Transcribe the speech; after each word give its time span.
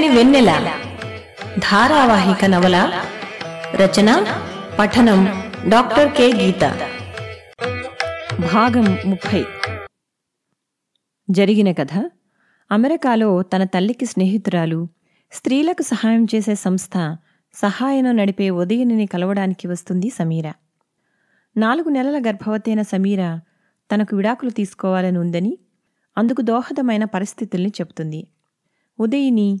చల్లని 0.00 0.16
వెన్నెల. 0.16 0.80
ధారావాహిక 1.58 2.44
నవల 2.44 3.02
రచన 3.74 4.24
పఠనం 4.78 5.24
డాక్టర్ 5.68 6.12
కె. 6.12 6.32
గీత. 6.32 6.88
భాగం 8.54 8.98
ముప్పై. 9.06 9.44
జరిగిన 11.30 11.72
కథ 11.72 12.10
అమెరికాలో 12.72 13.42
తన 13.42 13.64
తల్లికి 13.64 14.06
స్నేహితురాలు 14.06 14.88
స్త్రీలకు 15.32 15.82
సహాయం 15.82 16.26
చేసే 16.34 16.54
సంస్థ 16.54 17.16
సహాయను 17.54 18.12
నడిపే 18.12 18.50
ఉదయనిని 18.50 19.06
కలవడానికి 19.06 19.68
వస్తుంది 19.68 20.10
సమీర. 20.10 20.52
నాలుగు 21.56 21.88
నెలల 21.88 22.18
గర్భవతైన 22.18 22.82
సమీర 22.82 23.38
తనకు 23.94 24.16
విడాకులు 24.16 24.50
తీసుకోవాలని 24.50 25.18
ఉందని 25.18 25.58
అందుకు 26.18 26.42
దోహదమైన 26.42 27.04
పరిస్థితుల్ని 27.04 27.68
చెబుతుంది 27.68 28.28
ఉదయిని 29.00 29.60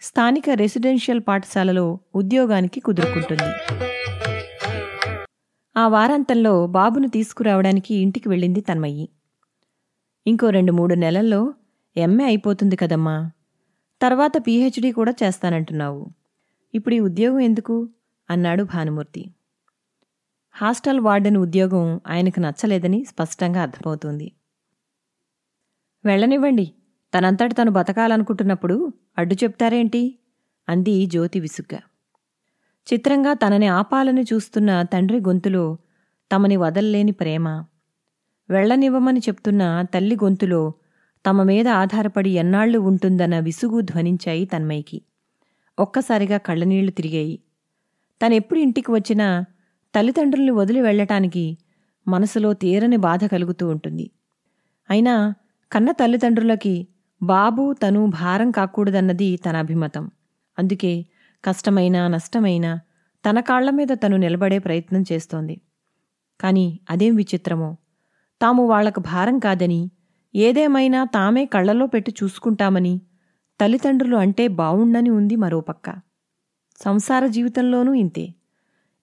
స్థానిక 0.00 0.50
రెసిడెన్షియల్ 0.50 1.20
పాఠశాలలో 1.28 1.98
ఉద్యోగానికి 2.14 2.80
కుదురుకుంటుంది. 2.80 3.50
ఆ 5.76 5.88
వారాంతంలో 5.88 6.66
బాబును 6.66 7.08
తీసుకురావడానికి 7.08 7.94
ఇంటికి 7.94 8.28
వెళ్ళింది 8.28 8.60
తన్మయ్యి. 8.60 9.08
ఇంకో 10.26 10.50
రెండు 10.50 10.72
మూడు 10.72 10.94
నెలల్లో 10.94 11.54
ఎంఏ 11.96 12.24
అయిపోతుంది 12.24 12.76
కదమ్మా. 12.76 13.30
తర్వాత 14.02 14.32
పీహెచ్డీ 14.46 14.92
కూడా 14.92 15.14
చేస్తానంటున్నావు. 15.22 16.06
ఇప్పుడు 16.74 16.94
ఈ 16.94 17.00
ఉద్యోగం 17.00 17.40
ఎందుకు? 17.40 17.88
అన్నాడు 18.30 18.62
భానుమూర్తి. 18.62 19.30
హాస్టల్ 20.52 21.00
వార్డెన్ 21.00 21.36
ఉద్యోగం 21.36 22.00
ఆయనకు 22.06 22.40
నచ్చలేదని 22.40 23.04
స్పష్టంగా 23.04 23.62
అర్థమవుతుంది. 23.62 24.32
వెళ్ళనివ్వండి 26.04 26.72
తనంతటి 27.14 27.54
తను 27.54 27.70
బతకాలనుకుంటున్నప్పుడు 27.70 28.92
అడ్డు 29.18 29.34
చెప్తారేంటి? 29.34 30.18
అంది 30.68 31.06
జ్యోతి 31.06 31.40
విసుగ్గా. 31.40 31.80
చిత్రంగా 32.92 33.32
తనని 33.32 33.66
ఆపాలని 33.66 34.22
చూస్తున్న 34.22 34.82
తండ్రి 34.82 35.18
గొంతులో 35.18 35.78
తమని 36.32 36.56
వదల్లేని 36.56 37.12
ప్రేమ. 37.12 37.64
వెళ్ళనివ్వమని 38.50 39.20
చెప్తున్న 39.20 39.82
తల్లి 39.94 40.14
గొంతులో 40.14 40.72
తమ 41.26 41.42
మీద 41.42 41.68
ఆధారపడి 41.68 42.30
ఎన్నాళ్ళు 42.30 42.78
ఉంటుందన్న 42.78 43.38
విసుగు 43.38 43.80
ధ్వనించాయి 43.80 44.44
తన్మయ్యకి. 44.44 45.02
ఒక్కసారిగా 45.78 46.38
కళ్ళనీళ్ళు 46.38 46.90
తిరిగాయి. 46.90 47.38
తనెప్పుడు 48.26 48.58
ఇంటికి 48.58 48.92
వచ్చినా 48.92 49.44
తల్లిదండ్రుల్ని 49.94 50.52
వదిలి 50.52 50.80
వెళ్ళటానికి 50.80 51.58
మనసులో 52.08 52.52
తీరని 52.52 52.96
బాధ 52.96 53.24
కలుగుతూ 53.24 53.68
ఉంటుంది. 53.68 54.10
అయినా 54.90 55.34
కన్న 55.72 55.90
తల్లిదండ్రులకి 55.90 56.88
బాబు 57.22 57.72
తను 57.72 58.06
భారం 58.06 58.50
కాకూడదన్నది 58.50 59.36
తన 59.36 59.56
అభిమతం. 59.56 60.10
అందుకే 60.58 61.06
కష్టమైనా 61.44 62.08
నష్టమైనా 62.08 62.80
తన 63.30 63.40
కాళ్ళ 63.40 63.70
మీద 63.70 63.88
తను 63.92 64.16
నిలబడే 64.16 64.58
ప్రయత్నం 64.58 65.04
చేస్తోంది. 65.12 65.60
కాని 66.40 66.80
అదేం 66.90 67.14
విచిత్రమో. 67.14 67.76
తాము 68.42 68.66
వాళ్ళకు 68.66 69.00
భారం 69.00 69.38
కాదని 69.38 69.90
ఏదేమైనా 70.34 71.04
తామే 71.04 71.44
కళ్ళలో 71.44 71.86
పెట్టి 71.86 72.14
చూసుకుంటామని 72.22 73.00
తల్లిదండ్రులు 73.60 74.16
అంటే 74.16 74.48
బావుండని 74.48 75.10
ఉంది 75.10 75.36
మరోపక్క 75.36 75.94
సంసార 76.76 77.26
జీవితంలోనూ 77.26 77.94
ఇంతే. 77.94 78.34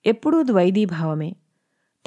ఎప్పుడూ 0.05 0.43
ద్వైదీభావమే. 0.43 1.35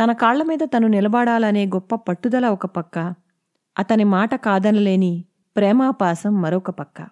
తన 0.05 0.13
కాళ్ళ 0.13 0.43
మీద 0.43 0.59
తను 0.65 0.87
నిలబడాలనే 0.87 1.67
గొప్ప 1.67 1.95
పట్టుదల 1.95 2.47
ఒక 2.47 2.67
పక్క. 2.67 3.15
అతని 3.79 4.05
మాట 4.05 4.35
కాదనలేని 4.35 5.25
ప్రేమాపాసం 5.57 6.43
మరొక 6.43 6.71
పక్క. 6.71 7.09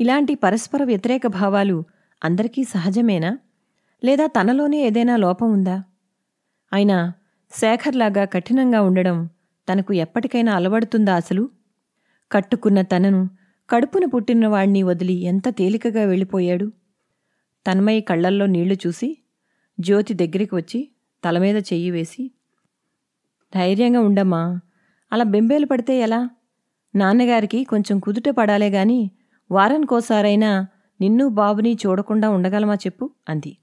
ఇలాంటి 0.00 0.34
పరస్పర 0.34 0.84
వ్యతిరేక 0.84 1.26
భావాలు 1.26 1.84
అందరికీ 2.24 2.64
సహజమేనా? 2.64 3.38
లేదా 4.04 4.26
తనలోనే 4.26 4.78
ఏదైనా 4.78 5.16
లోపం 5.16 5.52
ఉందా? 5.52 5.84
అయినా 6.72 7.12
శేఖర్లాగా 7.50 8.24
కఠినంగా 8.24 8.82
ఉండడం 8.82 9.28
తనకు 9.72 9.92
ఎప్పటికైనా 9.92 10.52
అలవడుతుందా 10.52 11.14
అసలు? 11.14 11.50
కట్టుకున్న 12.32 12.82
తనను 12.82 13.30
కడుపున 13.70 14.04
పుట్టినవాణ్ణి 14.04 14.82
వదిలి 14.82 15.12
ఎంత 15.12 15.48
తేలికగా 15.48 16.04
వెళ్ళిపోయాడు? 16.04 16.72
తన్మయి 17.70 18.00
కళ్ళల్లో 18.00 18.46
నీళ్ళు 18.46 18.76
చూసి 18.86 19.18
జ్యోతి 19.80 20.14
దగ్గరికి 20.14 20.54
వచ్చి 20.54 20.90
తలమీద 21.24 21.56
చెయ్యి 21.56 21.90
వేసి 21.90 22.30
ధైర్యంగా 23.54 24.00
ఉండమ్మా. 24.00 24.60
అలా 25.12 25.24
బెంబేలు 25.24 25.66
పడితే 25.66 25.98
ఎలా? 26.00 26.30
నాన్నగారికి 26.96 27.64
కొంచెం 27.64 27.98
కుదుట 27.98 28.28
పడాలే 28.28 28.70
గాని 28.70 29.10
వారానికోసారైనా 29.50 30.66
నిన్ను 31.00 31.28
బాబుని 31.28 31.78
చూడకుండా 31.86 32.30
ఉండగలమా 32.30 32.74
చెప్పు 32.74 33.10
అంది. 33.28 33.56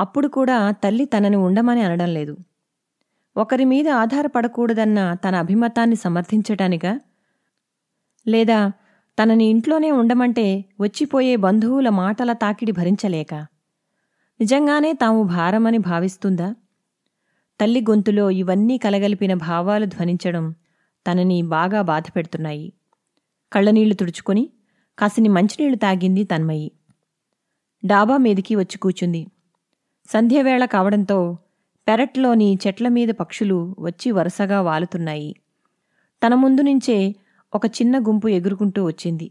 అప్పుడు 0.00 0.28
కూడా 0.28 0.70
తల్లి 0.70 1.04
తనని 1.04 1.36
ఉండమని 1.36 1.82
అనడం 1.82 2.14
లేదు. 2.14 2.36
ఒకరి 3.36 3.64
మీద 3.64 3.88
ఆధారపడకూడదన్న 3.88 5.14
తన 5.14 5.36
అభిమతాన్ని 5.36 5.96
సమర్థించటానిగా 5.96 7.00
లేదా 8.28 8.72
తనని 9.22 9.44
ఇంట్లోనే 9.44 9.90
ఉండమంటే 9.90 10.64
వచ్చిపోయే 10.80 11.36
బంధువుల 11.36 11.88
మాటల 11.88 12.32
తాకిడి 12.32 12.72
భరించలేక? 12.72 13.34
నిజంగానే 14.40 14.92
తాము 14.92 15.22
భారమని 15.22 15.78
భావిస్తుందా? 15.78 16.54
తల్లి 17.60 17.80
గొంతులో 17.80 18.30
ఇవన్నీ 18.30 18.78
కలగలిపిన 18.78 19.34
భావాలు 19.34 19.84
ధ్వనించడం 19.84 20.54
తనని 21.08 21.42
బాగా 21.42 21.82
బాధపెడుతున్నాయి 21.82 22.72
కళ్ళనీళ్ళు 23.52 23.94
తుడుచుకొని 23.94 24.50
కాసిని 24.98 25.28
మంచినీళ్ళు 25.28 25.76
తాగింది 25.76 26.24
తన్మయి. 26.24 26.72
డాబా 27.86 28.16
మీదికి 28.16 28.54
వచ్చి 28.56 28.78
కూచుంది. 28.78 29.26
సంధ్యవేళ 30.10 30.64
కావడంతో 30.64 31.38
పెరట్లోని 31.88 32.58
చెట్ల 32.66 32.88
మీద 32.88 33.08
పక్షులు 33.08 33.76
వచ్చి 33.78 34.10
వరుసగా 34.10 34.60
వాలుతున్నాయి. 34.60 35.36
తన 36.26 36.34
ముందు 36.34 36.60
నుంచే 36.60 37.14
ఒక 37.54 37.66
చిన్న 37.66 37.98
గుంపు 37.98 38.28
ఎగురుకుంటూ 38.28 38.84
వచ్చింది. 38.84 39.30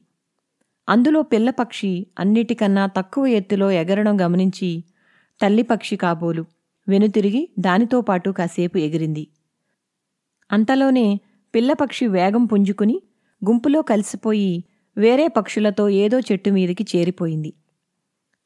అందులో 0.90 1.22
పిల్లపక్షి 1.22 2.08
అన్నిటికన్నా 2.20 2.88
తక్కువ 2.88 3.28
ఎత్తులో 3.28 3.72
ఎగరడం 3.72 4.22
గమనించి 4.22 4.84
తల్లి 5.42 5.64
పక్షి 5.64 5.96
కాబోలు 5.96 6.46
వెనుతిరిగి 6.90 7.50
దానితో 7.60 8.02
పాటు 8.02 8.30
కాసేపు 8.30 8.78
ఎగిరింది. 8.78 9.28
అంతలోనే 10.52 11.20
పిల్లపక్షి 11.58 12.08
వేగం 12.08 12.46
పుంజుకుని 12.46 13.02
గుంపులో 13.46 13.82
కలిసిపోయి 13.82 14.64
వేరే 14.98 15.28
పక్షులతో 15.28 15.90
ఏదో 15.90 16.20
చెట్టు 16.20 16.50
మీదికి 16.50 16.86
చేరిపోయింది. 16.96 17.54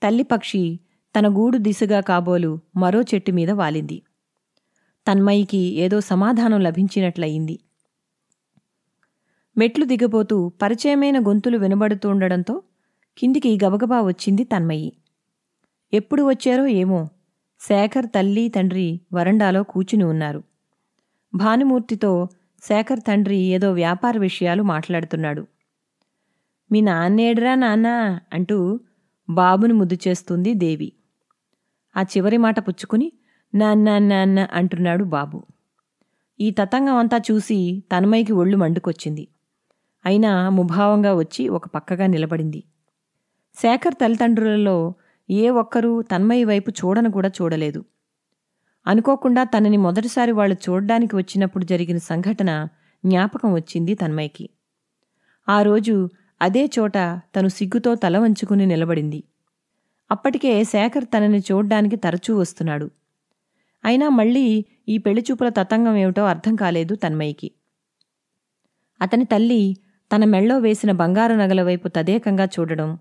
తల్లి 0.03 0.23
పక్షి 0.23 0.79
తన 1.19 1.27
గూడు 1.27 1.57
దిశగా 1.57 1.99
కాబోలు 1.99 2.59
మరో 2.75 3.01
చెట్టు 3.01 3.31
మీద 3.31 3.49
వాలింది. 3.49 4.01
తన్మయికి 5.07 5.57
ఏదో 5.57 5.99
సమాధానం 5.99 6.61
లభించినట్లయింది. 6.61 7.59
మెట్లు 9.57 9.85
దిగబోతూ 9.85 10.49
పరిచయమైన 10.49 11.19
గొంతులు 11.19 11.57
వినబడుతుండడంతో 11.57 12.61
కిందికి 13.17 13.59
గబగబా 13.65 14.01
వచ్చింది 14.01 14.43
తన్మయి. 14.43 14.93
ఎప్పుడు 15.93 16.23
వచ్చారో 16.29 16.65
ఏమో 16.67 17.09
శేఖర్ 17.59 18.05
తల్లి 18.15 18.49
తండ్రి 18.49 19.01
వరండాలో 19.13 19.63
కూచుని 19.63 20.03
ఉన్నారు. 20.03 20.43
భానుమూర్తితో 21.35 22.27
శేఖర్ 22.63 22.99
తండ్రి 22.99 23.37
ఏదో 23.37 23.71
వ్యాపార 23.71 24.17
విషయాలు 24.17 24.63
మాట్లాడుతున్నాడు. 24.63 25.47
మీ 26.71 26.81
నాన్నేడ్రా 26.81 27.55
నాన్నా 27.55 28.19
అంటూ 28.33 28.79
బాబును 29.29 29.73
ముద్దు 29.73 29.97
చేస్తుంది 30.07 30.53
దేవి. 30.53 30.93
ఆ 31.97 32.01
చివరి 32.01 32.37
మాట 32.37 32.67
పుచ్చుకుని 32.67 33.11
నాన్న 33.55 33.97
నాన్న 33.97 34.47
అంటున్నాడు 34.51 35.03
బాబు. 35.03 35.45
ఈ 36.39 36.51
తతంగం 36.51 36.95
అంతా 36.95 37.21
చూసి 37.31 37.83
తన్మయ్యకి 37.91 38.33
ఒళ్ళు 38.33 38.57
మండుకొచ్చింది. 38.57 39.27
అయినా 40.05 40.49
ముభావంగా 40.49 41.15
వచ్చి 41.15 41.49
ఒక 41.49 41.67
పక్కగా 41.67 42.07
నిలబడింది. 42.07 42.63
శేఖర్ 43.55 43.95
తల్లిదండ్రులలో 43.95 44.93
ఏ 45.29 45.49
ఒక్కరూ 45.49 46.01
తన్మయ్య 46.01 46.43
వైపు 46.43 46.71
చూడను 46.71 47.11
కూడా 47.11 47.31
చూడలేదు. 47.41 47.85
అనుకోకుండా 48.87 49.43
తనని 49.43 49.77
మొదటిసారి 49.77 50.31
వాళ్ళు 50.31 50.55
చూడ్డానికి 50.55 51.15
వచ్చినప్పుడు 51.15 51.65
జరిగిన 51.65 51.97
సంఘటన 51.97 52.67
జ్ఞాపకం 53.05 53.53
వచ్చింది 53.53 53.93
తన్మయ్యకి. 53.95 54.49
ఆ 55.49 55.61
రోజు 55.61 56.09
అదే 56.41 56.69
చోట 56.79 56.97
తను 57.35 57.47
సిగ్గుతో 57.47 57.95
తల 57.95 58.17
వంచుకుని 58.17 58.65
నిలబడింది. 58.65 59.23
అప్పటికే 60.11 60.63
శేఖర్ 60.63 61.05
తనని 61.05 61.39
చూడ్డానికి 61.39 61.95
తరచూ 61.95 62.37
వస్తున్నాడు. 62.37 62.89
అయినా 63.85 64.09
మళ్ళీ 64.09 64.65
ఈ 64.89 64.97
పెళ్ళిచూపుల 64.97 65.49
తతంగం 65.49 65.95
ఏమిటో 65.95 66.25
అర్థం 66.25 66.55
కాలేదు 66.55 66.95
తన్మయ్యకి. 66.95 67.51
అతని 69.01 69.25
తల్లి 69.25 69.77
తన 70.15 70.25
మెళ్ళో 70.25 70.57
వేసిన 70.57 70.91
బంగారు 70.91 71.33
నగల 71.33 71.61
వైపు 71.61 71.87
తదేకంగా 71.87 72.45
చూడడం 72.45 72.97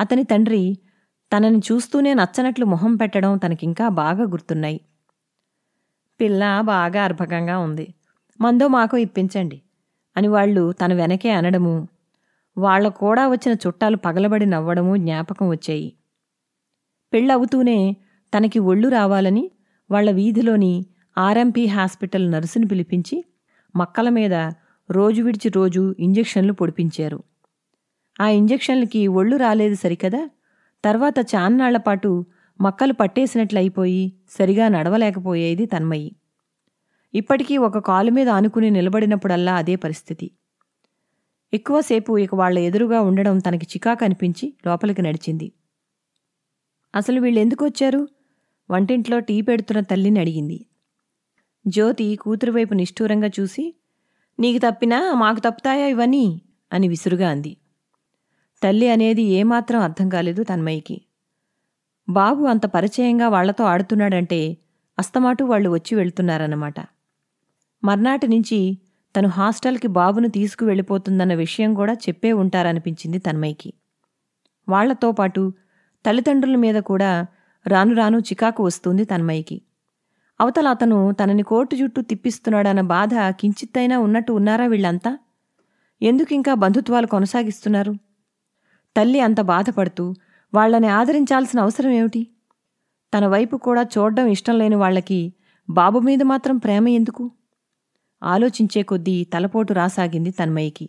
అతని 0.00 0.24
తండ్రి 0.24 0.78
తనని 1.32 1.58
చూస్తూనే 1.58 2.14
నచ్చనట్లు 2.14 2.64
మొహం 2.64 2.96
పెట్టడం 2.96 3.36
తనకింకా 3.36 3.88
బాగా 3.88 4.24
గుర్తున్నాయి. 4.24 4.80
పిల్ల 6.24 6.60
బాగా 6.64 7.00
అర్భకంగా 7.04 7.58
ఉంది. 7.58 7.86
మందో 8.40 8.68
మాకో 8.68 8.96
ఇప్పించండి 8.96 9.58
అని 10.16 10.28
వాళ్ళు 10.28 10.72
తన 10.72 10.92
వెనకే 10.94 11.30
అనడము 11.30 11.74
వాళ్ళ 12.56 12.88
కూడా 12.88 13.28
వచ్చిన 13.28 13.56
చుట్టాలు 13.66 13.96
పగలబడి 13.96 14.46
నవ్వడము 14.46 14.96
జ్ఞాపకం 14.96 15.46
వచ్చాయి. 15.48 15.88
పెళ్ళవుతూనే 17.12 17.78
తనకి 18.32 18.58
ఒళ్ళు 18.58 18.88
రావాలని 18.88 19.44
వాళ్ళ 19.90 20.10
వీధిలోని 20.10 20.72
ఆర్ఎంపీ 21.18 21.66
హాస్పిటల్ 21.66 22.30
నర్సును 22.30 22.66
పిలిపించి 22.68 23.24
మక్కల 23.76 24.08
మీద 24.08 24.34
రోజు 24.90 25.20
విడిచి 25.22 25.48
రోజు 25.48 25.94
ఇంజెక్షన్లు 25.98 26.52
పొడిపించారు. 26.52 27.18
ఆ 28.20 28.28
ఇంజెక్షన్లకి 28.28 29.06
ఒళ్ళు 29.18 29.36
రాలేదు 29.36 29.74
సరికదా? 29.74 30.22
తర్వాత 30.84 31.18
చాన్నాళ్ళపాటు 31.34 32.10
మక్కలు 32.60 32.92
పట్టేసినట్లయిపోయి 32.92 34.12
సరిగా 34.30 34.68
నడవలేకపోయేది 34.68 35.66
తన్మయి. 35.66 36.16
ఇప్పటికీ 37.14 37.56
ఒక 37.56 37.78
కాలు 37.78 38.10
మీద 38.10 38.28
ఆనుకుని 38.28 38.70
నిలబడినప్పుడల్లా 38.70 39.54
అదే 39.54 39.76
పరిస్థితి. 39.76 40.30
ఎక్కువసేపు 41.54 42.18
ఇక 42.18 42.34
వాళ్ళ 42.34 42.58
ఎదురుగా 42.58 43.00
ఉండడం 43.00 43.38
తనకి 43.38 43.66
చికాకు 43.66 44.04
అనిపించి 44.04 44.54
లోపలికి 44.66 45.02
నడిచింది. 45.02 45.52
అసలు 46.94 47.20
వీళ్ళెందుకు 47.20 47.64
వచ్చారు 47.64 48.08
వంటింట్లో 48.70 49.18
టీ 49.18 49.40
పెడుతున్న 49.40 49.80
తల్లిని 49.80 50.20
అడిగింది. 50.20 50.66
జ్యోతి 51.66 52.16
కూతురు 52.16 52.52
వైపు 52.52 52.74
నిష్ఠూరంగా 52.74 53.30
చూసి 53.40 53.74
నీకు 54.40 54.58
తప్పినా 54.58 55.14
మాకు 55.14 55.40
తప్పుతాయా 55.40 55.86
ఇవన్నీ? 55.86 56.42
అని 56.72 56.88
విసురుగా 56.88 57.30
అంది. 57.30 57.56
తల్లి 58.62 58.88
అనేది 58.88 59.22
ఏమాత్రం 59.22 59.80
అర్థం 59.80 60.08
కాలేదు 60.08 60.42
తన్మయ్యకి 60.42 61.00
బాబు 62.08 62.44
అంత 62.44 62.66
పరిచయంగా 62.66 63.28
వాళ్ళతో 63.28 63.64
ఆడుతున్నాడంటే 63.64 64.56
అస్తమాటు 64.98 65.44
వాళ్ళు 65.44 65.70
వచ్చి 65.70 65.94
వెళ్తున్నారన్నమాట. 65.94 66.74
మర్నాటి 67.84 68.28
నుంచి 68.28 68.78
తను 69.16 69.28
హాస్టల్కి 69.28 69.86
బాబును 69.86 70.28
తీసుకువెళ్ళిపోతుందన్న 70.28 71.34
విషయం 71.34 71.74
కూడా 71.74 71.92
చెప్పే 71.92 72.32
ఉంటారనిపించింది 72.32 73.18
తన్మయ్యకి. 73.18 73.72
వాళ్ళతో 74.68 75.12
పాటు 75.12 75.52
తల్లిదండ్రుల 76.04 76.56
మీద 76.56 76.74
కూడా 76.74 77.26
రాను 77.66 77.94
రాను 77.94 78.18
చికాకు 78.18 78.62
వస్తుంది 78.64 79.04
తన్మయ్యకి. 79.04 79.62
అవతల 80.40 80.68
అతను 80.68 81.12
తనని 81.12 81.42
కోర్టు 81.42 81.76
చుట్టూ 81.76 82.02
తిప్పిస్తున్నాడన్న 82.02 82.80
బాధ 82.80 83.10
కించిత్తైనా 83.40 83.98
ఉన్నట్టు 83.98 84.32
ఉన్నారా 84.32 84.66
వీళ్ళంతా? 84.66 85.18
ఎందుకింకా 86.02 86.54
బంధుత్వాలు 86.54 87.06
కొనసాగిస్తున్నారు? 87.06 87.92
తల్లి 88.96 89.20
అంత 89.20 89.40
బాధపడుతూ 89.40 90.14
వాళ్ళని 90.54 90.88
ఆదరించాల్సిన 90.88 91.60
అవసరం 91.60 91.90
ఏమిటి? 91.90 92.26
తన 93.12 93.26
వైపు 93.26 93.56
కూడా 93.56 93.82
చూడడం 93.82 94.26
ఇష్టం 94.26 94.58
లేని 94.58 94.74
వాళ్ళకి 94.74 95.32
బాబు 95.70 95.98
మీద 95.98 96.22
మాత్రం 96.22 96.56
ప్రేమ 96.56 96.88
ఎందుకు? 96.88 97.30
ఆలోచించే 98.22 98.82
కొద్దీ 98.82 99.24
తలపోటు 99.24 99.72
రాసాగింది 99.72 100.30
తన్మయ్యకి. 100.30 100.88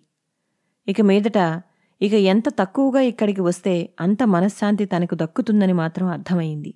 ఇక 0.87 1.01
మీదట 1.01 1.61
ఇక 2.01 2.13
ఎంత 2.13 2.49
తక్కువగా 2.49 3.01
ఇక్కడికి 3.01 3.41
వస్తే 3.41 3.89
అంత 3.99 4.23
మనశ్శాంతి 4.23 4.85
తనకు 4.85 5.15
దక్కుతుందని 5.15 5.73
మాత్రం 5.73 6.07
అర్థమైంది. 6.07 6.73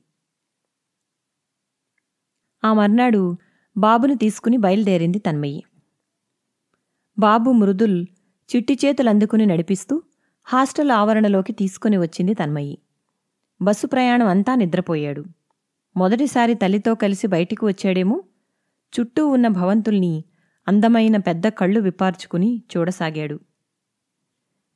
ఆ 2.63 2.73
మర్నాడు 2.73 3.37
బాబును 3.77 4.15
తీసుకుని 4.15 4.57
బయలుదేరింది 4.57 5.19
తన్మయ్యి. 5.19 5.63
బాబు 7.17 7.51
మృదుల్ 7.51 8.05
చిట్టి 8.49 8.79
చేతులందుకుని 8.85 9.45
నడిపిస్తూ 9.45 10.01
హాస్టల్ 10.51 10.91
ఆవరణలోకి 10.91 11.53
తీసుకుని 11.53 11.97
వచ్చింది 11.97 12.33
తన్మయ్యి 12.33 12.77
బస్సు 13.61 13.87
ప్రయాణం 13.87 14.27
అంతా 14.27 14.55
నిద్రపోయాడు. 14.55 15.25
మొదటిసారి 15.97 16.53
తల్లితో 16.53 16.95
కలిసి 16.95 17.27
బయటికి 17.27 17.65
వచ్చాడేమో? 17.65 18.23
చుట్టూ 18.93 19.27
ఉన్న 19.27 19.47
భవంతుల్ని 19.47 20.23
అందమైన 20.67 21.17
పెద్ద 21.17 21.47
కళ్ళు 21.47 21.79
విపార్చుకుని 21.79 22.63
చూడసాగాడు. 22.77 23.39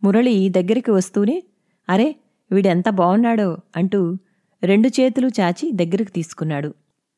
మురళి 0.04 0.50
దగ్గరికి 0.50 0.92
వస్తూనే 0.92 1.44
అరే 1.90 2.16
వీడెంత 2.52 2.90
బావున్నాడో 2.90 3.58
అంటూ 3.76 4.18
రెండు 4.64 4.88
చేతులు 4.88 5.28
చాచి 5.28 5.72
దగ్గరికి 5.72 6.12
తీసుకున్నాడు. 6.12 6.74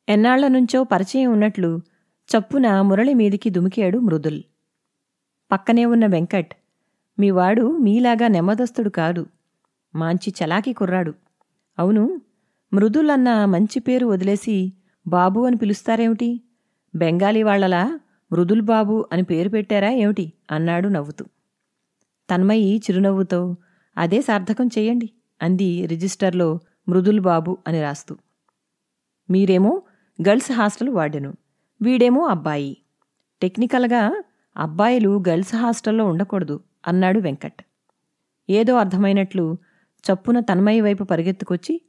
ఎన్నాళ్ళ 0.10 0.48
నుంచో 0.48 0.84
పరిచయం 0.84 1.32
ఉన్నట్లు 1.32 1.82
చప్పున 2.30 2.82
మురళి 2.82 3.14
మీదికి 3.14 3.50
దుమికాడు 3.50 4.00
మృదుల్. 4.00 4.44
పక్కనే 5.52 5.86
ఉన్న 5.86 6.06
వెంకట్ 6.06 6.54
మీవాడు 7.20 7.78
మీలాగా 7.78 8.28
నెమ్మదస్తుడు 8.28 8.90
కాదు. 8.90 9.26
మాంచి 9.96 10.34
చలాకీ 10.40 10.74
కుర్రాడు. 10.74 11.14
అవును 11.80 12.22
మృదులన్న 12.74 13.46
మంచి 13.46 13.80
పేరు 13.80 14.08
వదిలేసి 14.08 14.74
బాబు 15.08 15.40
అని 15.40 15.56
పిలుస్తారేమిటి? 15.56 16.42
బెంగాలీ 16.96 17.44
వాళ్ళలా 17.44 18.00
మృదుల్ 18.32 18.62
బాబు 18.62 19.06
అని 19.12 19.24
పేరు 19.24 19.50
పెట్టారా 19.50 19.90
ఏమిటి? 19.90 20.34
అన్నాడు 20.52 20.88
నవ్వుతూ. 20.88 21.26
తన్మయి 22.30 22.78
చిరునవ్వుతో 22.78 23.56
అదే 23.98 24.22
సార్థకం 24.22 24.68
చెయ్యండి 24.68 25.10
అంది 25.42 25.88
రిజిస్టర్లో 25.88 26.60
మృదుల్ 26.90 27.20
బాబు 27.20 27.58
అని 27.68 27.82
రాస్తూ. 27.82 28.18
మీరేమో 29.30 29.82
గర్ల్స్ 30.28 30.52
హాస్టల్ 30.52 30.90
వాడెను 30.90 31.34
వీడేమో 31.82 32.22
అబ్బాయి. 32.26 32.78
టెక్నికల్గా 33.42 34.24
అబ్బాయిలు 34.58 35.24
గర్ల్స్ 35.30 35.56
హాస్టల్లో 35.56 36.06
ఉండకూడదు. 36.06 36.60
అన్నాడు 36.88 37.20
వెంకట్. 37.20 37.62
ఏదో 38.50 38.76
అర్థమైనట్లు 38.76 39.58
చప్పున 40.04 40.40
తన్మయ్య 40.40 40.82
వైపు 40.82 41.04
పరిగెత్తుకొచ్చి 41.04 41.82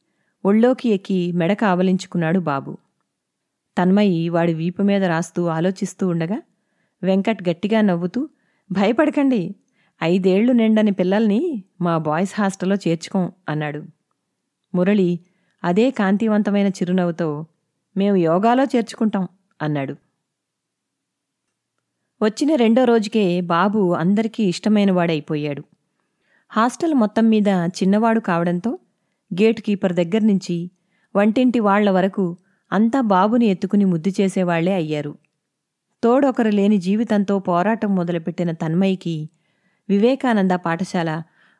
ఒళ్ళోకి 0.44 0.88
ఎక్కి 0.88 1.32
మెడక 1.32 1.64
ఆవలించుకున్నాడు 1.64 2.38
బాబు. 2.38 2.78
తన్మయి 3.78 4.28
వాడి 4.28 4.54
వీపు 4.54 4.82
మీద 4.82 5.04
రాస్తూ 5.04 5.46
ఆలోచిస్తూ 5.46 6.08
ఉండగా 6.08 6.42
వెంకట్ 7.02 7.48
గట్టిగా 7.48 7.80
నవ్వుతూ 7.80 8.28
భయపడకండి 8.72 9.54
ఐదేళ్ళు 10.02 10.52
నిండని 10.52 10.90
పిల్లల్ని 10.90 11.64
మా 11.80 11.98
బాయ్స్ 11.98 12.40
హాస్టల్లో 12.40 12.76
చేర్చుకోం 12.88 13.32
అన్నాడు. 13.48 13.82
మురళి 14.74 15.20
అదే 15.64 15.90
కాంతివంతమైన 15.90 16.66
చిరునవ్వుతో 16.68 17.46
మేము 17.96 18.16
యోగాలో 18.16 18.64
చేర్చుకుంటాం 18.64 19.28
అన్నాడు. 19.62 19.94
వచ్చిన 22.20 22.54
రెండో 22.54 22.84
రోజుకే 22.84 23.40
బాబు 23.40 23.92
అందరికీ 23.94 24.44
ఇష్టమైనవాడైపోయాడు 24.44 25.62
హాస్టల్ 26.50 26.94
మొత్తం 26.94 27.28
మీద 27.28 27.48
చిన్నవాడు 27.48 28.20
కావడంతో 28.20 28.78
గేట్ 29.30 29.60
కీపర్ 29.60 29.92
దగ్గర్నుంచి 29.92 30.70
వంటింటి 31.16 31.60
వాళ్ళ 31.60 31.90
వరకు 31.90 32.36
అంతా 32.72 33.00
బాబుని 33.00 33.46
ఎత్తుకుని 33.46 33.84
ముద్దు 33.84 34.12
చేసేవాళ్ళే 34.20 34.72
అయ్యారు. 34.72 35.18
తోడొకరు 36.02 36.48
లేని 36.48 36.78
జీవితంతో 36.78 37.38
పోరాటం 37.38 37.96
మొదలుపెట్టిన 37.96 38.52
తన్మయికి 38.52 39.30
వివేకానంద 39.88 40.50
పాఠశాల 40.50 41.10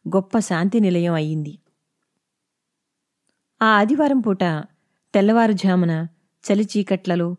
గొప్ప 0.08 0.38
శాంతి 0.38 0.80
నిలయం 0.80 1.12
అయ్యింది. 1.12 1.58
ఆ 3.62 3.66
ఆదివారం 3.66 4.20
పూట 4.20 4.44
తెల్లవారుజామున 5.14 6.06
చలిచీకట్లలో 6.44 7.36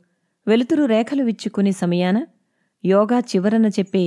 వెలుతురు 0.47 0.85
రేఖలు 0.85 1.23
విచ్చుకునే 1.23 1.71
సమయాన 1.71 2.17
యోగా 2.87 3.19
చివరన 3.19 3.67
చెప్పే 3.67 4.05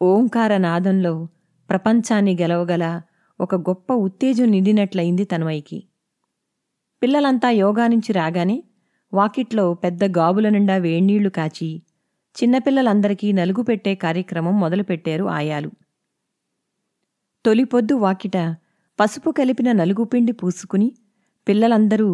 ఓంకార 0.00 0.56
నాదంలో 0.56 1.14
ప్రపంచాన్ని 1.68 2.34
గెలవగల 2.40 2.84
ఒక 3.40 3.54
గొప్ప 3.54 3.92
ఉత్తేజం 3.92 4.50
నిండినట్లయింది 4.50 5.24
తనవైకి 5.24 5.78
పిల్లలంతా 7.02 7.50
యోగా 7.50 7.86
నుంచి 7.86 8.12
రాగానే 8.12 8.56
వాకిట్లో 9.12 9.74
పెద్ద 9.74 10.04
గాబుల 10.18 10.48
నిండా 10.48 10.76
వేణీళ్ళు 10.76 11.28
కాచి 11.28 11.68
చిన్నపిల్లలందరికీ 12.36 13.28
నలుగు 13.32 13.62
పెట్టే 13.62 13.94
కార్యక్రమం 13.94 14.60
మొదలుపెట్టారు 14.60 15.24
ఆయాలు. 15.28 15.70
తొలిపొద్దు 17.44 17.94
వాకిట 17.94 18.36
పసుపు 18.98 19.30
కలిపిన 19.30 19.72
నలుగుపిండి 19.72 20.32
పూసుకుని 20.32 20.88
పిల్లలందరూ 21.46 22.08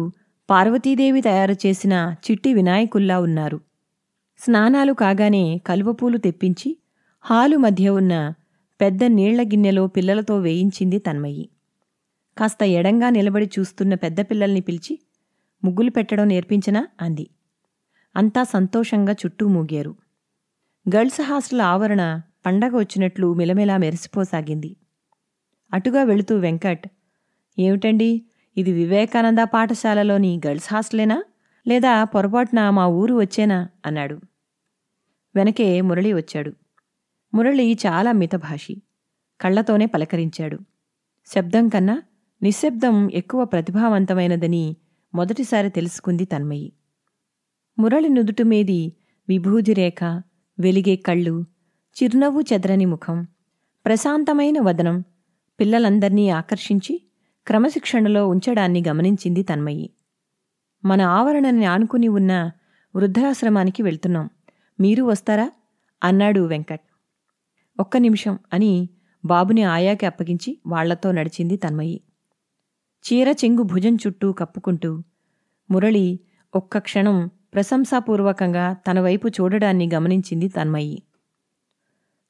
పార్వతీదేవి 0.49 1.21
తయారు 1.21 1.55
చేసిన 1.65 1.93
చిట్టి 2.25 2.53
వినాయకుల్లా 2.53 3.19
ఉన్నారు. 3.19 3.57
స్నానాలు 4.39 4.93
కాగానే 4.93 5.57
కలువపూలు 5.67 6.17
తెప్పించి 6.17 6.77
హాలు 7.21 7.57
మధ్య 7.57 7.89
ఉన్న 7.89 8.33
పెద్ద 8.81 9.03
నీళ్ళ 9.03 9.41
గిన్నెలో 9.41 9.87
పిల్లలతో 9.87 10.39
వేయించింది 10.39 10.99
తన్మయ్యి 10.99 11.49
కాస్త 12.37 12.63
ఎడంగా 12.63 13.09
నిలబడి 13.09 13.49
చూస్తున్న 13.59 13.93
పెద్ద 13.93 14.21
పిల్లల్ని 14.21 14.61
పిలిచి 14.61 14.99
ముగ్గులు 15.63 15.91
పెట్టడం 15.91 16.27
నేర్పించనా 16.27 16.87
అంది. 17.01 17.27
అంతా 18.15 18.43
సంతోషంగా 18.43 19.13
చుట్టూ 19.13 19.47
మూగారు. 19.47 19.95
గర్ల్స్ 20.95 21.21
హాస్టల్ 21.21 21.61
ఆవరణ 21.61 22.21
పండగ 22.45 22.77
వచ్చినట్లు 22.77 23.33
మిలమిలా 23.33 23.77
మెరిసిపోసాగింది. 23.77 24.75
అటుగా 25.73 26.03
వెళుతూ 26.03 26.37
వెంకట్ 26.37 26.87
ఏమిటండి 27.59 28.25
ఇది 28.57 28.71
వివేకానంద 28.71 29.39
పాఠశాలలోని 29.39 30.41
గర్ల్స్ 30.47 30.73
హాస్టలేనా? 30.73 31.23
లేదా 31.67 32.03
పొరపాటున 32.03 32.69
మా 32.69 32.87
ఊరు 32.87 33.15
వచ్చేనా? 33.15 33.69
అన్నాడు. 33.85 34.19
వెనకే 35.35 35.81
మురళి 35.81 36.13
వచ్చాడు. 36.13 36.53
మురళి 37.33 37.73
చాలా 37.73 38.11
మితభాషి. 38.11 38.81
కళ్ళతోనే 39.41 39.85
పలకరించాడు. 39.85 40.59
శబ్దం 41.25 41.69
కన్నా 41.69 42.01
నిశ్శబ్దం 42.43 43.11
ఎక్కువ 43.11 43.45
ప్రతిభావంతమైనదని 43.45 44.75
మొదటిసారి 45.15 45.69
తెలుసుకుంది 45.69 46.25
తన్మయి. 46.25 46.73
మురళి 47.79 48.09
నుదుటి 48.09 48.43
మీది 48.43 48.93
విభూది 49.29 49.73
రేఖ 49.73 50.03
వెలిగే 50.59 50.95
కళ్ళు 50.95 51.45
చిరునవ్వు 52.03 52.41
చెదరని 52.41 52.85
ముఖం 52.85 53.27
ప్రశాంతమైన 53.85 54.59
వదనం 54.59 55.03
పిల్లలందర్నీ 55.59 56.29
ఆకర్షించి 56.29 57.01
క్రమశిక్షణలో 57.47 58.27
ఉంచడాన్ని 58.27 58.83
గమనించింది 58.87 59.43
తన్మయి. 59.43 59.94
మన 60.85 61.01
ఆవరణని 61.01 61.65
ఆనుకుని 61.65 62.07
ఉన్న 62.07 62.51
వృద్ధాశ్రమానికి 62.95 63.83
వెళ్తున్నాం. 63.83 64.29
మీరు 64.79 65.03
వస్తారా? 65.03 65.51
అన్నాడు 66.03 66.39
వెంకట్. 66.39 66.81
ఒక్క 67.79 67.97
నిమిషం 67.97 68.39
అని 68.53 68.89
బాబుని 69.25 69.63
ఆయాకి 69.63 70.05
అప్పగించి 70.05 70.57
వాళ్ళతో 70.67 71.11
నడిచింది 71.11 71.57
తన్మయి. 71.57 72.01
చీర 73.05 73.27
చెంగు 73.29 73.61
భుజం 73.61 73.95
చుట్టూ 73.95 74.31
కప్పుకుంటూ 74.31 75.03
మురళి 75.71 76.19
ఒక్క 76.55 76.77
క్షణం 76.77 77.29
ప్రశంసాపూర్వకంగా 77.53 78.73
తన 78.73 78.99
వైపు 78.99 79.27
చూడడాన్ని 79.27 79.89
గమనించింది 79.93 80.47
తన్మయి. 80.47 81.03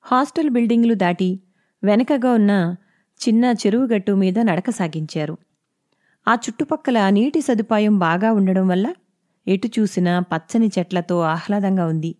హాస్టల్ 0.01 0.49
బిల్డింగులు 0.49 0.93
దాటి 0.93 1.39
వెనకగా 1.83 2.31
ఉన్న 2.31 2.75
చిన్న 3.27 3.45
చెరువుగట్టు 3.45 4.11
మీద 4.11 4.39
నడక 4.39 4.69
సాగించారు. 4.69 5.37
ఆ 6.27 6.33
చుట్టుపక్కల 6.33 7.09
నీటి 7.09 7.41
సదుపాయం 7.41 7.99
బాగా 7.99 8.31
ఉండడం 8.31 8.67
వల్ల 8.67 8.93
ఎటు 9.47 9.69
చూసినా 9.79 10.19
పచ్చని 10.19 10.69
చెట్లతో 10.79 11.19
ఆహ్లాదంగా 11.19 11.85
ఉంది. 11.85 12.15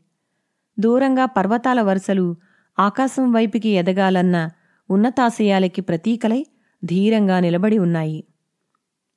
దూరంగా 0.79 1.25
పర్వతాల 1.25 1.81
వరుసలు 1.81 2.35
ఆకాశం 2.79 3.31
వైపుకి 3.31 3.69
ఎదగాలన్న 3.69 4.49
ఉన్నతాశయాలకి 4.89 5.81
ప్రతీకలై 5.81 6.45
ధీరంగా 6.85 7.39
నిలబడి 7.39 7.77
ఉన్నాయి. 7.77 8.23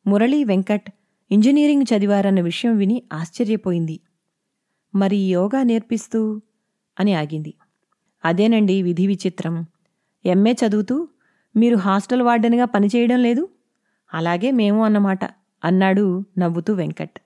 మురళీ 0.07 0.45
వెంకట్ 0.45 0.91
ఇంజనీరింగ్ 1.31 1.83
చదివారన్న 1.83 2.41
విషయం 2.41 2.77
విని 2.77 3.03
ఆశ్చర్యపోయింది. 3.13 4.01
మరి 4.95 5.17
యోగా 5.17 5.63
నేర్పిస్తూ? 5.63 6.43
అని 7.01 7.15
ఆగింది. 7.15 7.55
అదేనండి 8.25 8.83
విధి 8.83 9.07
విచిత్రం. 9.07 9.67
ఎంఏ 10.25 10.53
చదువుతూ 10.53 11.09
మీరు 11.57 11.77
హాస్టల్ 11.77 12.23
వార్డెన్గా 12.23 12.65
పనిచేయడం 12.65 13.23
లేదు? 13.23 13.49
అలాగే 14.15 14.51
మేము 14.51 14.85
అన్నమాట 14.85 15.25
అన్నాడు 15.65 16.25
నవ్వుతూ 16.39 16.75
వెంకట్. 16.75 17.21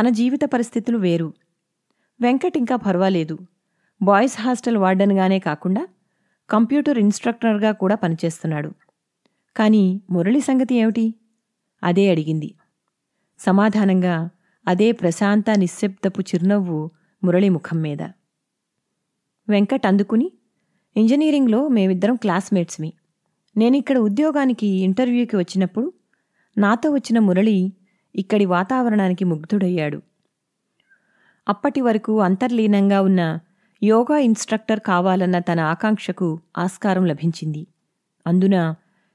తన 0.00 0.08
జీవిత 0.08 0.40
పరిస్థితులు 0.44 0.98
వేరు. 0.98 1.34
వెంకట్ 2.20 2.58
ఇంకా 2.58 2.76
పర్వాలేదు. 2.76 3.38
బాయ్స్ 4.02 4.40
హాస్టల్ 4.40 4.76
వార్డెన్గానే 4.76 5.38
కాకుండా 5.38 5.88
కంప్యూటర్ 6.50 6.98
ఇన్స్ట్రక్టర్గా 6.98 7.72
కూడా 7.72 7.94
పనిచేస్తున్నాడు. 7.94 8.72
కానీ 9.56 10.00
మురళి 10.10 10.40
సంగతి 10.40 10.74
ఏమిటి? 10.74 11.14
అదే 11.84 12.10
అడిగింది. 12.10 12.54
సమాధానంగా 13.38 14.28
అదే 14.68 14.92
ప్రశాంత 14.92 15.50
నిశ్శబ్దపు 15.50 16.20
చిరునవ్వు 16.20 16.90
మురళి 17.24 17.48
ముఖం 17.48 17.82
మీద. 17.82 18.02
వెంకట్ 19.48 19.86
అందుకుని 19.86 20.32
ఇంజనీరింగ్లో 20.96 21.68
మేమిద్దరం 21.68 22.16
క్లాస్మేట్స్మి. 22.16 22.92
నేనిక్కడ 23.56 23.98
ఉద్యోగానికి 23.98 24.66
ఇంటర్వ్యూకి 24.66 25.36
వచ్చినప్పుడు 25.36 25.92
నాతో 26.58 26.90
వచ్చిన 26.90 27.18
మురళి 27.18 27.72
ఇక్కడి 28.14 28.44
వాతావరణానికి 28.44 29.24
ముగ్ధుడయ్యాడు. 29.24 30.02
అప్పటి 31.48 31.80
వరకు 31.80 32.20
అంతర్లీనంగా 32.20 33.00
ఉన్న 33.00 33.38
యోగా 33.82 34.18
ఇన్స్ట్రక్టర్ 34.18 34.80
కావాలన్న 34.80 35.38
తన 35.38 35.60
ఆకాంక్షకు 35.60 36.40
ఆస్కారం 36.58 37.06
లభించింది. 37.06 37.66
అందున 38.26 38.74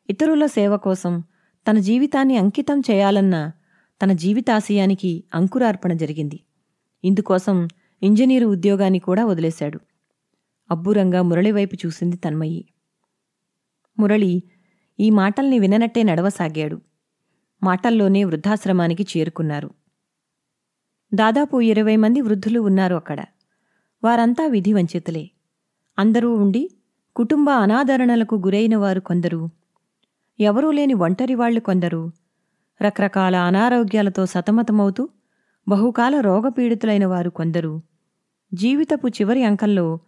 ఇతరుల 0.10 0.46
సేవ 0.46 0.77
కోసం 0.77 1.24
తన 1.67 1.77
జీవితాన్ని 1.77 2.38
అంకితం 2.38 2.79
చేయాలన్న 2.79 3.51
తన 4.01 4.12
జీవితాశయానికి 4.12 5.24
అంకురార్పణ 5.34 5.93
జరిగింది. 5.93 6.39
ఇందుకోసం 7.03 7.67
ఇంజనీరు 8.01 8.48
ఉద్యోగాన్ని 8.48 9.00
కూడా 9.00 9.25
వదిలేశాడు. 9.25 9.79
అబ్బురంగా 10.72 11.22
మురళివైపు 11.22 11.77
చూసింది 11.86 12.17
తన్మయి. 12.17 12.65
మురళి 14.00 14.44
ఈ 15.00 15.10
మాటల్ని 15.10 15.60
విననట్టే 15.60 16.03
నడవసాగాడు. 16.03 16.82
మాటల్లోనే 17.63 18.24
వృద్ధాశ్రమానికి 18.24 19.08
చేరుకున్నారు. 19.18 19.70
దాదాపు 21.13 21.62
ఇరవై 21.62 21.96
మంది 21.96 22.22
వృద్ధులు 22.22 22.60
ఉన్నారు 22.60 22.96
అక్కడ. 22.96 23.25
వారంతా 24.03 24.46
విధి 24.46 24.74
వంచితులే. 24.74 25.32
అందరూ 26.00 26.36
ఉండి 26.36 26.70
కుటుంబ 27.15 27.50
అనాదరణలకు 27.50 28.36
గురైన 28.36 28.75
వారు 28.75 29.00
కొందరు. 29.00 29.50
ఎవరూ 30.39 30.72
లేని 30.72 30.94
ఒంటరివాళ్ళు 30.94 31.60
కొందరు. 31.60 32.12
రకరకాల 32.82 33.36
అనారోగ్యాలతో 33.36 34.25
సతమతమవుతూ 34.25 35.10
బహుకాల 35.68 36.20
రోగపీడితులైన 36.20 37.06
వారు 37.06 37.29
కొందరు. 37.29 37.82
జీవితపు 38.53 39.08
చివరి 39.08 39.44
అంకంలో 39.44 40.00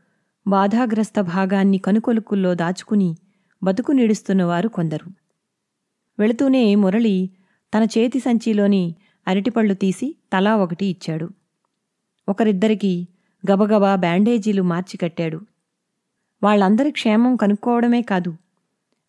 బాధాగ్రస్త 0.48 1.22
భాగాన్ని 1.22 1.78
కనుకొలుకుల్లో 1.78 2.54
దాచుకుని 2.54 3.18
బతుకు 3.64 3.92
నీడుస్తున్నవారు 3.92 4.68
కొందరు. 4.68 5.12
వెళుతూనే 6.20 6.76
మురళి 6.76 7.30
తన 7.78 7.84
చేతి 7.84 8.20
సంచిలోని 8.20 8.96
అరటిపళ్ళు 9.28 9.74
తీసి 9.74 10.16
తలా 10.34 10.56
ఒకటి 10.56 10.86
ఇచ్చాడు. 10.86 11.30
ఒకరిద్దరికి 12.30 13.08
గబగబా 13.52 13.96
బ్యాండేజీలు 13.96 14.62
మార్చి 14.62 14.98
కట్టాడు. 14.98 15.42
వాళ్ళందరి 16.44 16.92
క్షేమం 16.92 17.36
కనుక్కోవడమే 17.36 18.02
కాదు 18.02 18.38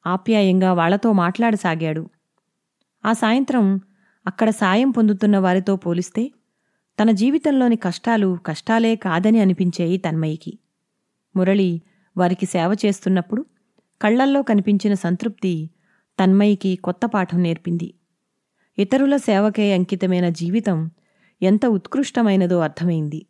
ఆప్యాయంగా 0.07 0.73
వాళ్ళతో 0.73 1.13
మాట్లాడసాగాడు. 1.13 2.11
ఆ 3.07 3.13
సాయంత్రం 3.13 3.81
అక్కడ 4.27 4.51
సాయం 4.51 4.91
పొందుతున్న 4.91 5.39
వారితో 5.39 5.77
పోలిస్తే 5.77 6.33
తన 7.03 7.11
జీవితంలోని 7.11 7.77
కష్టాలు 7.77 8.39
కష్టాలే 8.47 8.97
కాదని 8.97 9.41
అనిపించేయి 9.41 9.99
తన్మయికి. 9.99 10.59
మురళి 11.37 11.83
వారికి 12.17 12.47
సేవ 12.47 12.77
చేస్తున్నప్పుడు 12.87 13.47
కళ్ళల్లో 14.03 14.43
కనిపించిన 14.43 14.95
సంతృప్తి 14.95 15.71
తన్మయికి 16.21 16.77
కొత్త 16.77 17.07
పాఠం 17.07 17.43
నేర్పింది. 17.43 17.95
ఇతరుల 18.79 19.17
సేవకే 19.17 19.73
అంకితమైన 19.73 20.29
జీవితం 20.29 20.91
ఎంత 21.43 21.67
ఉత్కృష్టమైనదో 21.67 22.59
అర్థమైంది. 22.59 23.27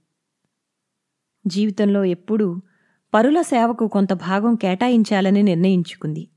జీవితంలో 1.47 2.05
ఎప్పుడూ 2.05 2.61
పరుల 3.15 3.43
సేవకు 3.43 3.89
కొంత 3.89 4.13
భాగం 4.13 4.55
కేటాయించాలని 4.55 5.43
నిర్ణయించుకుంది. 5.43 6.29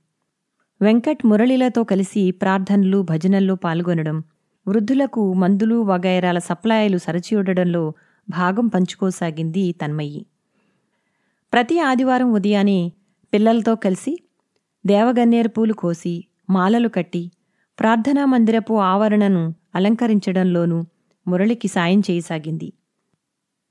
వెంకట్ 0.82 1.26
మురళిలతో 1.26 1.84
కలిసి 1.84 2.32
ప్రార్థనలు 2.32 3.02
భజనల్లో 3.02 3.56
పాల్గొనడం 3.56 4.24
వృద్ధులకు 4.68 5.34
మందులు 5.34 5.76
వగైరాల 5.76 6.38
సప్లాయలు 6.38 6.98
సరచియూడడంలో 6.98 7.94
భాగం 8.30 8.68
పంచుకోసాగింది 8.68 9.72
తన్మయ్యి 9.72 10.26
ప్రతి 11.54 11.80
ఆదివారం 11.80 12.32
ఉదయాన్నే 12.34 12.92
పిల్లలతో 13.34 13.76
కలిసి 13.76 14.20
దేవగన్నేరు 14.86 15.50
పూలు 15.50 15.74
కోసి 15.74 16.28
మాలలు 16.50 16.88
కట్టి 16.88 17.32
ప్రార్థనా 17.80 18.26
మందిరపు 18.26 18.74
ఆవరణను 18.74 19.54
అలంకరించడంలోనూ 19.76 20.86
మురళికి 21.28 21.68
సాయం 21.68 22.00
చేయసాగింది. 22.00 22.74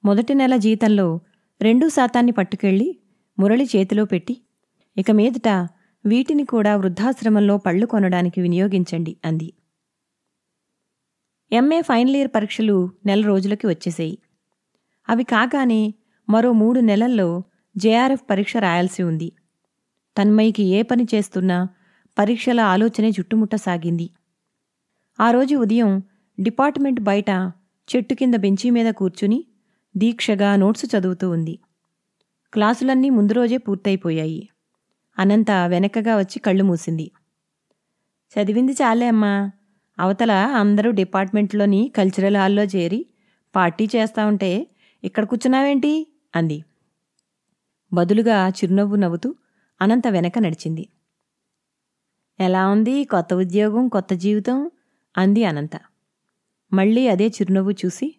మొదటి 0.04 0.34
నెల 0.34 0.56
జీతంలో 0.56 1.20
రెండు 1.62 1.88
శాతాన్ని 1.88 2.32
పట్టుకెళ్ళి 2.32 2.98
మురళి 3.38 3.64
చేతిలో 3.64 4.04
పెట్టి 4.04 4.34
ఇక 4.96 5.10
మీదట 5.10 5.48
వీటిని 6.04 6.44
కూడా 6.44 6.76
వృద్ధాశ్రమంలో 6.76 7.56
పళ్ళు 7.56 7.86
కొనడానికి 7.86 8.40
వినియోగించండి 8.40 9.16
అంది. 9.24 9.52
ఎంఏ 11.52 11.80
ఫైనల్ 11.80 12.16
ఇయర్ 12.16 12.30
పరీక్షలు 12.34 12.90
నెల 13.06 13.20
రోజులకి 13.26 13.66
వచ్చేసాయి. 13.66 14.18
అవి 15.08 15.24
కాగానే 15.24 15.94
మరో 16.28 16.52
మూడు 16.52 16.80
నెలల్లో 16.80 17.44
జేఆర్ఎఫ్ 17.76 18.24
పరీక్ష 18.30 18.56
రాయాల్సి 18.56 19.02
ఉంది. 19.02 19.32
తన్మయికి 20.16 20.62
ఏ 20.62 20.82
పని 20.82 21.06
చేస్తున్నా 21.14 21.68
పరీక్షల 22.18 22.60
ఆలోచనే 22.60 23.08
చుట్టుముట్టసాగింది 23.10 24.10
ఆ 25.20 25.30
రోజు 25.30 25.56
ఉదయం 25.56 26.02
డిపార్ట్మెంట్ 26.40 27.00
బయట 27.00 27.30
చెట్టు 27.88 28.14
కింద 28.14 28.34
బెంచీ 28.34 28.70
మీద 28.70 28.92
కూర్చుని 28.92 29.44
దీక్షగా 29.96 30.56
నోట్సు 30.56 30.86
చదువుతూ 30.86 31.30
ఉంది. 31.30 31.58
క్లాసులన్నీ 32.52 33.10
ముందు 33.10 33.32
రోజే 33.32 33.56
పూర్తయిపోయాయి. 33.56 34.48
అనంత 35.18 35.50
వెనకగా 35.66 36.16
వచ్చి 36.16 36.38
కళ్ళు 36.38 36.64
మూసింది. 36.64 37.10
చదివింది 38.32 38.72
చాలే 38.72 39.08
అమ్మా. 39.08 39.50
అవతల 39.98 40.32
అందరూ 40.32 40.90
డిపార్ట్మెంట్లోని 40.90 41.92
కల్చరల్ 41.96 42.36
హాల్లో 42.36 42.62
చేరి 42.62 43.06
పార్టీ 43.56 43.88
చేస్తా 43.96 44.26
ఉంటే 44.26 44.66
ఇక్కడ 45.04 45.24
కూర్చున్నావేంటి? 45.24 46.06
అంది. 46.36 46.64
బదులుగా 47.92 48.48
చిరునవ్వు 48.48 48.96
నవ్వుతూ 48.96 49.34
అనంత 49.80 50.08
వెనక 50.08 50.38
నడిచింది. 50.38 50.88
ఎలా 52.40 52.68
ఉంది? 52.68 53.04
కొత్త 53.04 53.34
ఉద్యోగం 53.34 53.88
కొత్త 53.88 54.14
జీవితం? 54.14 54.70
అంది 55.18 55.44
అనంత. 55.44 55.70
మళ్ళీ 56.72 57.08
అదే 57.08 57.26
చిరునవ్వు 57.26 57.70
చూసి 57.70 58.16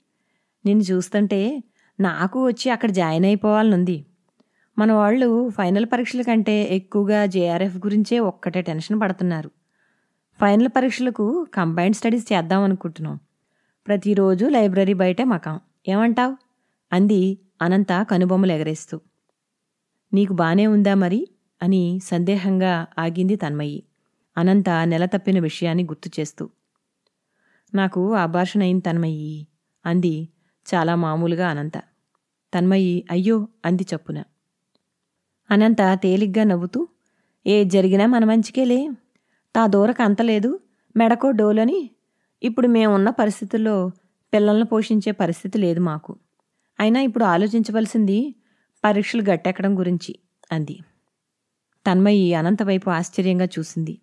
నిన్ను 0.65 0.83
చూస్తుంటే 0.83 1.63
నాకు 1.99 2.47
వచ్చి 2.47 2.71
అక్కడ 2.71 2.91
జాయిన్ 2.91 3.25
అయిపోవాలనుంది. 3.25 4.05
మన 4.77 4.91
వాళ్ళు 4.91 5.49
ఫైనల్ 5.49 5.85
పరీక్షల 5.85 6.21
కంటే 6.21 6.75
ఎక్కువగా 6.75 7.25
జేఆర్ఎఫ్ 7.25 7.77
గురించే 7.77 8.19
ఒక్కటే 8.19 8.61
టెన్షన్ 8.61 9.01
పడుతున్నారు. 9.01 9.51
ఫైనల్ 10.41 10.67
పరీక్షలకు 10.67 11.47
కంబైన్డ్ 11.53 11.97
స్టడీస్ 11.97 12.33
చేద్దాం 12.33 12.61
అనుకుంటున్నాం. 12.61 13.19
ప్రతిరోజు 13.87 14.45
లైబ్రరీ 14.45 14.93
బయటే 14.93 15.23
మకాం. 15.23 15.59
ఏమంటావ్? 15.87 16.35
అంది 16.93 17.39
అనంత 17.61 18.07
కనుబొమ్మలు 18.11 18.51
ఎగరేస్తూ. 18.51 18.99
నీకు 20.13 20.33
బానే 20.33 20.67
ఉందా 20.67 20.93
మరి? 20.93 21.27
అని 21.61 21.99
సందేహంగా 22.03 22.87
ఆగింది 22.97 23.35
తన్మయి. 23.35 23.83
అనంత 24.37 24.69
నెల 24.85 25.05
తప్పిన 25.05 25.39
విషయాన్ని 25.39 25.83
గుర్తు 25.83 26.19
చేస్తూ 26.19 26.49
నాకు 27.73 28.13
ఆభాషణ 28.13 28.61
అయింది 28.61 28.81
తన్మయ్యి 28.81 29.47
అంది 29.85 30.29
చాలా 30.65 30.95
మామూలుగా 30.95 31.47
అనంత. 31.47 31.77
తన్మయి 32.53 33.05
అయ్యో 33.11 33.47
అంది 33.65 33.85
చప్పున. 33.95 34.17
అనంత 35.49 35.81
తేలిగ్గా 36.03 36.43
నవ్వుతూ 36.43 36.87
ఏ 37.45 37.63
జరిగినా 37.63 38.05
మన 38.05 38.25
మంచికేలే. 38.25 38.89
తా 39.55 39.67
దూరకు 39.67 40.03
అంతలేదు 40.03 40.59
మెడకో 40.95 41.31
డోలని. 41.31 41.89
ఇప్పుడు 42.43 42.67
మేమున్న 42.67 43.09
పరిస్థితుల్లో 43.09 43.75
పిల్లలను 44.33 44.65
పోషించే 44.65 45.11
పరిస్థితి 45.11 45.57
లేదు 45.57 45.79
మాకు. 45.79 46.15
అయినా 46.79 47.01
ఇప్పుడు 47.01 47.23
ఆలోచించవలసింది 47.23 48.35
పరీక్షలు 48.83 49.21
గట్టెక్కడం 49.21 49.79
గురించి 49.79 50.15
అంది. 50.51 50.75
తన్మయి 51.87 52.33
అనంతవైపు 52.33 52.89
ఆశ్చర్యంగా 52.89 53.45
చూసింది. 53.45 53.99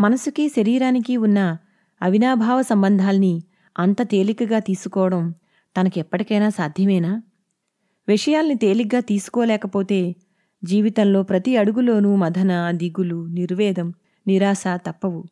మనసుకి 0.00 0.48
శరీరానికి 0.48 1.16
ఉన్న 1.16 1.58
అవినాభావ 2.02 2.62
సంబంధాల్ని 2.62 3.42
అంత 3.78 4.02
తేలికగా 4.02 4.58
తీసుకోవడం 4.58 5.34
తనకెప్పటికైనా 5.80 6.48
సాధ్యమేనా? 6.48 7.22
విషయాల్ని 8.08 8.54
తేలిగ్గా 8.54 9.00
తీసుకోలేకపోతే 9.00 10.16
జీవితంలో 10.64 11.22
ప్రతి 11.22 11.56
అడుగులోనూ 11.56 12.16
మదన 12.16 12.70
దిగులు 12.70 13.26
నిర్వేదం 13.26 13.94
నిరాశ 14.26 14.64
తప్పవు. 14.74 15.24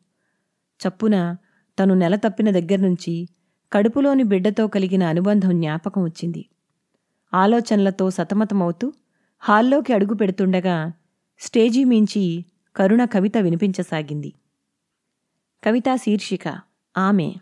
చప్పున 0.79 1.37
తను 1.79 1.93
నెల 1.93 2.15
తప్పిన 2.15 2.49
దగ్గర్నుంచి 2.49 3.29
కడుపులోని 3.73 4.23
బిడ్డతో 4.23 4.67
కలిగిన 4.67 5.03
అనుబంధం 5.03 5.49
జ్ఞాపకం 5.49 6.03
వచ్చింది. 6.03 6.45
ఆలోచనలతో 7.33 8.09
సతమతమవుతూ 8.09 8.93
హాల్లోకి 9.39 9.93
అడుగు 9.93 10.13
పెడుతుండగా 10.13 10.91
స్టేజీ 11.41 11.83
మించి 11.83 12.45
కరుణ 12.75 13.05
కవిత 13.05 13.37
వినిపించసాగింది. 13.37 14.33
కవితా 15.63 15.95
శీర్షిక 15.95 16.59
ఆమె. 16.97 17.33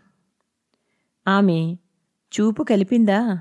ఆమె 1.28 1.76
చూపు 2.32 2.62
కలిపిందా? 2.62 3.38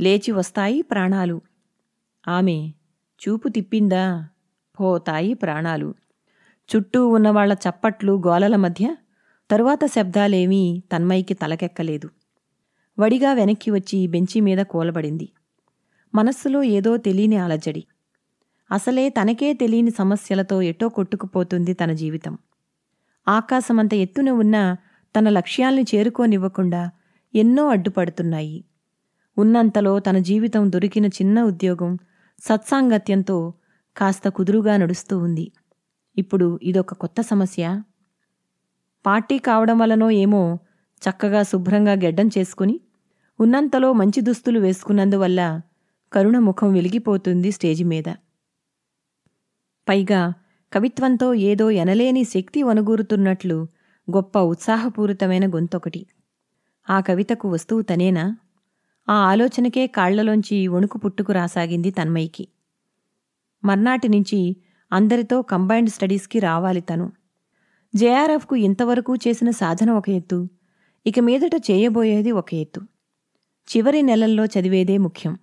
లేచి 0.00 0.32
వస్తాయి 0.32 0.82
ప్రాణాలు. 0.82 1.40
ఆమె 2.28 2.72
చూపు 3.20 3.48
తిప్పిందా? 3.48 4.28
పోతాయి 4.80 5.34
ప్రాణాలు. 5.34 5.94
చుట్టూ 6.76 7.08
ఉన్నవాళ్ళ 7.08 7.52
చప్పట్లు 7.52 8.22
గోలల 8.26 8.56
మధ్య 8.56 8.96
తరువాత 9.50 9.86
శబ్దాలేమీ 9.86 10.82
తన్మయికి 10.92 11.34
తలకెక్కలేదు. 11.34 12.10
వడిగా 12.98 13.32
వెనక్కి 13.32 13.70
వచ్చి 13.70 14.06
బెంచి 14.06 14.40
మీద 14.40 14.58
కూలబడింది. 14.58 15.28
మనస్సులో 16.14 16.62
ఏదో 16.62 16.96
తెలియని 16.96 17.36
అలజడి. 17.36 17.84
అసలే 18.72 19.08
తనకే 19.08 19.52
తెలియని 19.52 19.90
సమస్యలతో 19.90 20.62
ఎటో 20.62 20.88
కొట్టుకుపోతుంది 20.88 21.72
తన 21.72 21.92
జీవితం. 21.92 22.38
ఆకాశమంత 23.28 23.94
ఎత్తున 23.94 24.30
ఉన్న 24.30 24.76
తన 25.18 25.28
లక్ష్యాల్ని 25.28 25.84
చేరుకోనివ్వకుండా 25.94 26.90
ఎన్నో 27.34 27.68
అడ్డుపడుతున్నాయి. 27.68 28.64
ఉన్నంతలో 29.38 30.00
తన 30.00 30.18
జీవితం 30.18 30.72
దొరికిన 30.72 31.06
చిన్న 31.06 31.42
ఉద్యోగం 31.42 31.98
సత్సాంగత్యంతో 32.38 33.54
కాస్త 33.96 34.28
కుదురుగా 34.28 34.76
నడుస్తూ 34.76 35.18
ఉంది. 35.18 35.52
ఇప్పుడు 36.16 36.60
ఇదొక 36.62 36.94
కొత్త 36.94 37.20
సమస్య. 37.20 37.82
పార్టీ 39.06 39.38
కావడం 39.38 39.78
వలనో 39.78 40.10
ఏమో 40.10 40.58
చక్కగా 41.02 41.42
శుభ్రంగా 41.42 41.92
గెడ్డం 41.92 42.30
చేసుకుని 42.38 42.80
ఉన్నంతలో 43.40 43.92
మంచి 43.92 44.20
దుస్తులు 44.20 44.60
వేసుకున్నందువల్ల 44.60 45.60
కరుణ 46.12 46.38
ముఖం 46.38 46.72
వెలిగిపోతుంది 46.72 47.52
స్టేజి 47.52 47.84
మీద. 47.84 48.04
పైగా 49.90 50.32
కవిత్వంతో 50.72 51.34
ఏదో 51.34 51.70
ఎనలేని 51.70 52.24
శక్తి 52.24 52.62
వనుగూరుతున్నట్లు 52.62 53.66
గొప్ప 54.10 54.38
ఉత్సాహపూరితమైన 54.38 55.54
గొంతొకటి. 55.54 56.06
ఆ 56.90 57.00
కవితకు 57.00 57.48
వస్తువు 57.48 57.82
తనేనా? 57.82 58.36
ఆ 59.08 59.12
ఆలోచనకే 59.12 59.86
కాళ్ళలోంచి 59.86 60.68
వణుకు 60.68 60.98
పుట్టుకు 60.98 61.32
రాసాగింది 61.32 61.90
తన్మయికి. 61.90 62.48
మర్నాటి 63.64 64.08
నుంచి 64.08 64.56
అందరితో 64.92 65.42
కంబైన్డ్ 65.42 65.90
స్టడీస్కి 65.90 66.38
రావాలి 66.38 66.80
తను. 66.80 67.12
జేఆర్ఎఫ్కు 67.94 68.56
ఇంతవరకు 68.56 69.16
చేసిన 69.16 69.50
సాధన 69.50 69.90
ఒక 69.90 70.10
ఎత్తు 70.10 70.48
ఇక 71.06 71.20
మీదట 71.20 71.54
చేయబోయేది 71.70 72.30
ఒక 72.30 72.54
ఎత్తు. 72.54 72.80
చివరి 73.76 74.02
నెలల్లో 74.02 74.44
చదివేదే 74.44 74.98
ముఖ్యం. 74.98 75.38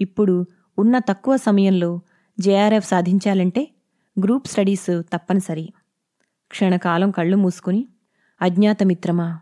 ఇప్పుడు 0.00 0.46
ఉన్న 0.78 0.98
తక్కువ 0.98 1.36
సమయంలో 1.36 2.00
జేఆర్ఎఫ్ 2.38 2.88
సాధించాలంటే 2.88 3.70
గ్రూప్ 4.22 4.48
స్టడీస్ 4.48 5.02
తప్పనిసరి. 5.12 5.72
క్షణకాలం 6.50 7.10
కళ్ళు 7.10 7.36
మూసుకుని 7.36 7.88
అజ్ఞాతమిత్రమా 8.40 9.40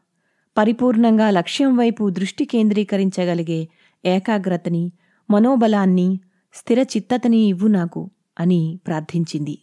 పరిపూర్ణంగా 0.57 1.31
లక్ష్యం 1.31 1.77
వైపు 1.77 2.11
దృష్టి 2.11 2.45
కేంద్రీకరించగలిగే 2.45 3.69
ఏకాగ్రతని 4.05 4.93
మనోబలాన్ని 5.31 6.21
స్థిర 6.55 6.81
చిత్తతని 6.81 7.39
ఇవ్వు 7.39 7.69
నాకు 7.69 8.11
అని 8.41 8.81
ప్రార్థించింది. 8.87 9.59